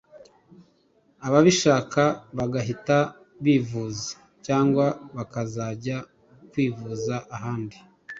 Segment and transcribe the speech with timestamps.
[1.27, 2.03] ababishaka
[2.37, 2.97] bagahita
[3.43, 4.09] bivuza
[4.45, 4.85] cyangwa
[5.15, 5.97] bakazajya
[6.51, 7.77] kwivuza ahandi.